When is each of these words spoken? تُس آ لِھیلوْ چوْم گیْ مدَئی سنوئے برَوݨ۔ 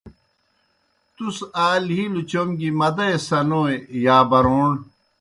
تُس 1.15 1.37
آ 1.65 1.67
لِھیلوْ 1.87 2.21
چوْم 2.29 2.49
گیْ 2.59 2.69
مدَئی 2.79 3.15
سنوئے 3.27 4.11
برَوݨ۔ 4.29 4.71